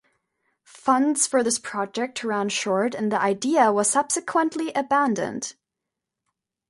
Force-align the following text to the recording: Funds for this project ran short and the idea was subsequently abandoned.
Funds 0.65 1.27
for 1.27 1.43
this 1.43 1.59
project 1.59 2.23
ran 2.23 2.49
short 2.49 2.95
and 2.95 3.11
the 3.11 3.21
idea 3.21 3.71
was 3.71 3.87
subsequently 3.91 4.73
abandoned. 4.73 5.53